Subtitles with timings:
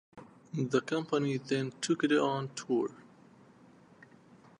[0.55, 2.89] The company then took it on tour.